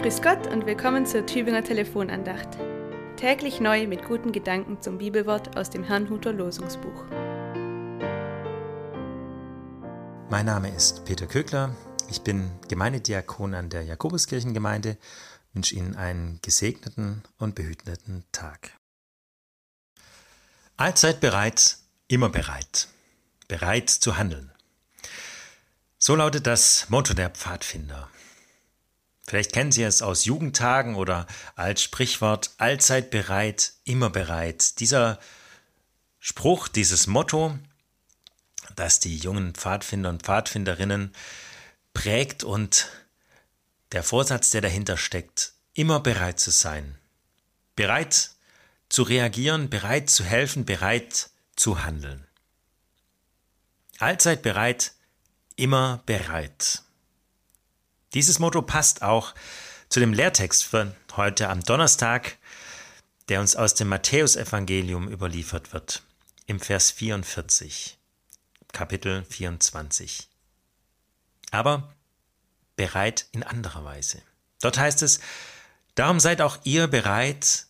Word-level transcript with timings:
Grüß 0.00 0.22
Gott 0.22 0.46
und 0.46 0.64
willkommen 0.64 1.04
zur 1.04 1.26
Tübinger 1.26 1.62
Telefonandacht. 1.62 2.48
Täglich 3.16 3.60
neu 3.60 3.86
mit 3.86 4.02
guten 4.02 4.32
Gedanken 4.32 4.80
zum 4.80 4.96
Bibelwort 4.96 5.58
aus 5.58 5.68
dem 5.68 5.84
Herrnhuter 5.84 6.32
Losungsbuch. 6.32 7.04
Mein 10.30 10.46
Name 10.46 10.74
ist 10.74 11.04
Peter 11.04 11.26
Kögler. 11.26 11.76
Ich 12.08 12.22
bin 12.22 12.50
Gemeindediakon 12.68 13.52
an 13.52 13.68
der 13.68 13.82
Jakobuskirchengemeinde. 13.82 14.96
Ich 15.50 15.54
wünsche 15.54 15.74
Ihnen 15.74 15.94
einen 15.96 16.38
gesegneten 16.40 17.22
und 17.36 17.54
behüteten 17.54 18.24
Tag. 18.32 18.70
Allzeit 20.78 21.20
bereit, 21.20 21.76
immer 22.08 22.30
bereit. 22.30 22.88
Bereit 23.48 23.90
zu 23.90 24.16
handeln. 24.16 24.50
So 25.98 26.16
lautet 26.16 26.46
das 26.46 26.88
Motto 26.88 27.12
der 27.12 27.28
Pfadfinder. 27.28 28.08
Vielleicht 29.30 29.52
kennen 29.52 29.70
Sie 29.70 29.84
es 29.84 30.02
aus 30.02 30.24
Jugendtagen 30.24 30.96
oder 30.96 31.24
als 31.54 31.84
Sprichwort 31.84 32.50
allzeit 32.58 33.12
bereit, 33.12 33.74
immer 33.84 34.10
bereit. 34.10 34.80
Dieser 34.80 35.20
Spruch, 36.18 36.66
dieses 36.66 37.06
Motto, 37.06 37.56
das 38.74 38.98
die 38.98 39.16
jungen 39.16 39.54
Pfadfinder 39.54 40.08
und 40.08 40.24
Pfadfinderinnen 40.24 41.12
prägt 41.94 42.42
und 42.42 42.88
der 43.92 44.02
Vorsatz, 44.02 44.50
der 44.50 44.62
dahinter 44.62 44.96
steckt, 44.96 45.52
immer 45.74 46.00
bereit 46.00 46.40
zu 46.40 46.50
sein. 46.50 46.98
Bereit 47.76 48.30
zu 48.88 49.04
reagieren, 49.04 49.70
bereit 49.70 50.10
zu 50.10 50.24
helfen, 50.24 50.64
bereit 50.64 51.30
zu 51.54 51.84
handeln. 51.84 52.26
Allzeit 54.00 54.42
bereit, 54.42 54.90
immer 55.54 56.02
bereit. 56.04 56.82
Dieses 58.14 58.38
Motto 58.38 58.62
passt 58.62 59.02
auch 59.02 59.34
zu 59.88 60.00
dem 60.00 60.12
Lehrtext 60.12 60.64
für 60.64 60.94
heute 61.16 61.48
am 61.48 61.62
Donnerstag, 61.62 62.38
der 63.28 63.40
uns 63.40 63.54
aus 63.54 63.74
dem 63.74 63.88
Matthäusevangelium 63.88 65.08
überliefert 65.08 65.72
wird, 65.72 66.02
im 66.46 66.58
Vers 66.58 66.90
44, 66.90 67.98
Kapitel 68.72 69.24
24. 69.24 70.28
Aber 71.52 71.94
bereit 72.76 73.26
in 73.32 73.42
anderer 73.42 73.84
Weise. 73.84 74.22
Dort 74.60 74.78
heißt 74.78 75.02
es, 75.02 75.20
Darum 75.94 76.18
seid 76.18 76.40
auch 76.40 76.58
ihr 76.64 76.86
bereit, 76.86 77.66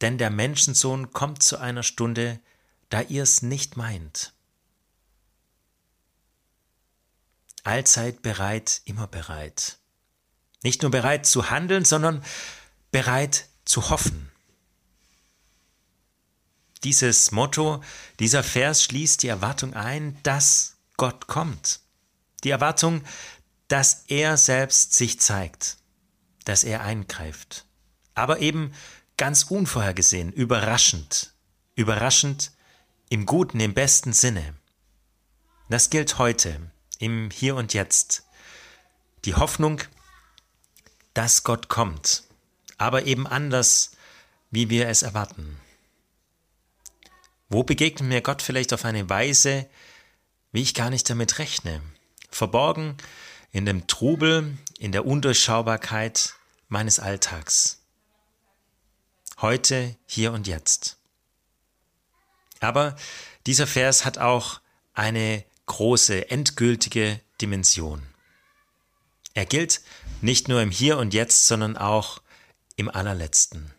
denn 0.00 0.18
der 0.18 0.30
Menschensohn 0.30 1.10
kommt 1.12 1.42
zu 1.42 1.58
einer 1.58 1.82
Stunde, 1.82 2.40
da 2.90 3.00
ihr 3.02 3.22
es 3.22 3.42
nicht 3.42 3.76
meint. 3.76 4.32
Allzeit 7.64 8.22
bereit, 8.22 8.82
immer 8.84 9.06
bereit. 9.06 9.78
Nicht 10.62 10.82
nur 10.82 10.90
bereit 10.90 11.26
zu 11.26 11.50
handeln, 11.50 11.84
sondern 11.84 12.24
bereit 12.90 13.46
zu 13.64 13.90
hoffen. 13.90 14.30
Dieses 16.84 17.30
Motto, 17.30 17.82
dieser 18.18 18.42
Vers 18.42 18.82
schließt 18.84 19.22
die 19.22 19.28
Erwartung 19.28 19.74
ein, 19.74 20.18
dass 20.22 20.76
Gott 20.96 21.26
kommt. 21.26 21.80
Die 22.44 22.50
Erwartung, 22.50 23.02
dass 23.68 24.04
er 24.08 24.36
selbst 24.36 24.94
sich 24.94 25.20
zeigt, 25.20 25.76
dass 26.44 26.64
er 26.64 26.82
eingreift. 26.82 27.66
Aber 28.14 28.40
eben 28.40 28.72
ganz 29.16 29.44
unvorhergesehen, 29.44 30.32
überraschend, 30.32 31.34
überraschend 31.74 32.52
im 33.10 33.26
guten, 33.26 33.60
im 33.60 33.74
besten 33.74 34.12
Sinne. 34.12 34.54
Das 35.68 35.90
gilt 35.90 36.18
heute 36.18 36.70
im 37.00 37.30
Hier 37.30 37.56
und 37.56 37.74
Jetzt. 37.74 38.24
Die 39.24 39.34
Hoffnung, 39.34 39.80
dass 41.14 41.42
Gott 41.42 41.68
kommt, 41.68 42.22
aber 42.78 43.06
eben 43.06 43.26
anders, 43.26 43.92
wie 44.50 44.70
wir 44.70 44.88
es 44.88 45.02
erwarten. 45.02 45.58
Wo 47.48 47.64
begegnet 47.64 48.08
mir 48.08 48.20
Gott 48.20 48.42
vielleicht 48.42 48.72
auf 48.72 48.84
eine 48.84 49.08
Weise, 49.08 49.68
wie 50.52 50.62
ich 50.62 50.74
gar 50.74 50.90
nicht 50.90 51.08
damit 51.10 51.38
rechne? 51.38 51.82
Verborgen 52.30 52.96
in 53.50 53.66
dem 53.66 53.86
Trubel, 53.86 54.56
in 54.78 54.92
der 54.92 55.04
Undurchschaubarkeit 55.04 56.34
meines 56.68 57.00
Alltags. 57.00 57.82
Heute, 59.40 59.96
hier 60.06 60.32
und 60.32 60.46
jetzt. 60.46 60.98
Aber 62.60 62.94
dieser 63.46 63.66
Vers 63.66 64.04
hat 64.04 64.18
auch 64.18 64.60
eine 64.92 65.44
große, 65.70 66.32
endgültige 66.32 67.20
Dimension. 67.40 68.02
Er 69.34 69.46
gilt 69.46 69.82
nicht 70.20 70.48
nur 70.48 70.60
im 70.60 70.72
Hier 70.72 70.98
und 70.98 71.14
Jetzt, 71.14 71.46
sondern 71.46 71.76
auch 71.76 72.20
im 72.74 72.88
allerletzten. 72.88 73.72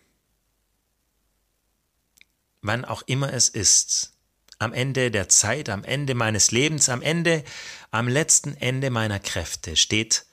Wann 2.61 2.85
auch 2.85 3.01
immer 3.07 3.33
es 3.33 3.49
ist, 3.49 4.13
am 4.57 4.71
Ende 4.71 5.11
der 5.11 5.27
Zeit, 5.27 5.67
am 5.67 5.83
Ende 5.83 6.15
meines 6.15 6.51
Lebens, 6.51 6.87
am 6.87 7.01
Ende, 7.01 7.43
am 7.89 8.07
letzten 8.07 8.55
Ende 8.55 8.89
meiner 8.89 9.19
Kräfte 9.19 9.75
steht 9.75 10.25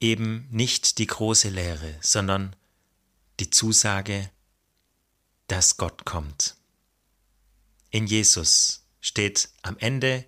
eben 0.00 0.48
nicht 0.50 0.98
die 0.98 1.06
große 1.06 1.50
Lehre, 1.50 1.94
sondern 2.00 2.56
die 3.38 3.50
Zusage, 3.50 4.28
dass 5.46 5.76
Gott 5.76 6.04
kommt. 6.04 6.56
In 7.90 8.08
Jesus 8.08 8.86
steht 9.00 9.50
am 9.62 9.78
Ende 9.78 10.24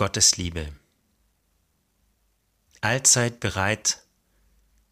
Gottes 0.00 0.38
Liebe. 0.38 0.66
Allzeit 2.80 3.38
bereit, 3.38 4.00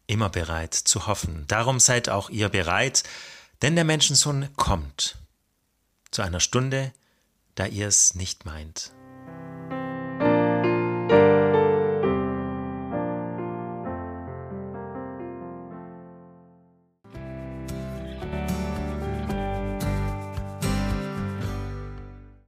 immer 0.05 0.29
bereit 0.29 0.75
zu 0.75 1.07
hoffen. 1.07 1.45
Darum 1.47 1.79
seid 1.79 2.09
auch 2.09 2.29
ihr 2.29 2.49
bereit, 2.49 3.01
denn 3.63 3.73
der 3.73 3.85
Menschensohn 3.85 4.55
kommt 4.55 5.17
zu 6.11 6.21
einer 6.21 6.39
Stunde, 6.39 6.93
da 7.55 7.65
ihr 7.65 7.87
es 7.87 8.13
nicht 8.13 8.45
meint. 8.45 8.91